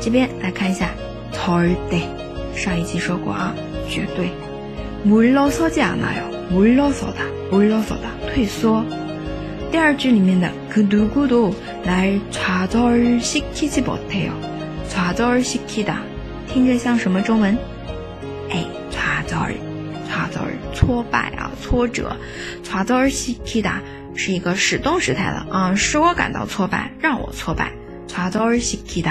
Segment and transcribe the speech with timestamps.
[0.00, 0.90] 这边来看一下
[1.32, 1.64] t o
[2.54, 3.54] 上一期说过啊
[3.88, 4.30] 绝对
[5.06, 6.92] mori 啰嗦这样那样 mori 啰
[8.30, 8.84] 退缩
[9.72, 13.42] 第二句里面的 good to good 来查找耳屎
[15.68, 15.92] k i t
[16.48, 17.56] 听着像什么中文
[18.50, 19.52] 诶查找耳
[20.08, 20.28] 查
[20.74, 22.16] 挫败啊挫折
[22.62, 23.62] 查找耳屎 k
[24.14, 27.70] 是一个使动时态了啊使我感到挫败让我挫败
[28.08, 29.02] 查找耳屎 k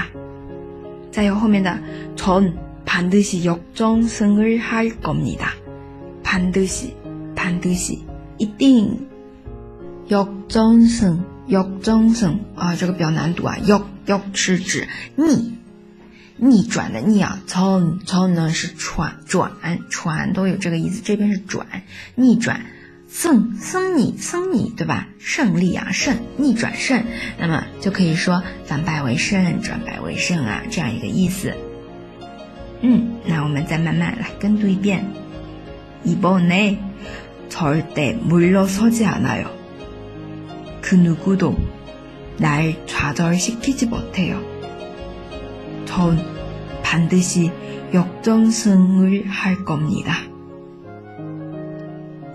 [1.17, 1.79] 再有后面的，
[2.15, 2.53] 朕
[2.85, 5.49] 반드시역전승을할겁니 다。
[6.23, 6.93] 반드 시，
[7.35, 8.03] 반드 시，
[8.37, 8.99] 一定，
[10.09, 13.55] 역전 승， 역전승啊，这个比较难读啊。
[13.63, 15.55] 역역是指逆，
[16.37, 17.41] 逆转的逆啊。
[17.47, 19.53] 전전呢是转，转，
[19.89, 21.01] 转都有这个意思。
[21.03, 21.65] 这边是转，
[22.13, 22.63] 逆转。
[23.09, 25.07] 胜，胜利，胜利，对吧？
[25.17, 27.05] 胜利啊，胜，逆转胜，
[27.39, 31.55] 那么就可以说反败为胜，转败为胜啊，这样一个意思。
[32.81, 35.05] 嗯，那我们再慢慢来跟读一遍。
[36.05, 36.77] 이번에
[37.49, 39.47] 절대물러서지않아요
[40.83, 41.53] 그누구도
[42.39, 44.35] 날좌절시키지못해요
[45.85, 46.17] 전
[46.83, 47.49] 반드시
[47.93, 50.21] 역전승을할겁니다